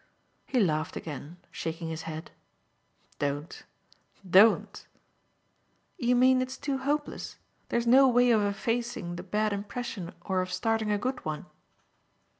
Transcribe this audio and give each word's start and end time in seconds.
He 0.47 0.59
laughed 0.59 0.95
again, 0.95 1.37
shaking 1.51 1.89
his 1.89 2.09
head. 2.09 2.31
"Don't 3.19 3.61
don't." 4.27 4.87
"You 5.99 6.15
mean 6.15 6.41
it's 6.41 6.57
too 6.57 6.79
hopeless? 6.79 7.37
There's 7.69 7.85
no 7.85 8.07
way 8.07 8.31
of 8.31 8.41
effacing 8.41 9.15
the 9.15 9.21
bad 9.21 9.53
impression 9.53 10.11
or 10.25 10.41
of 10.41 10.51
starting 10.51 10.89
a 10.89 10.97
good 10.97 11.23
one?" 11.23 11.45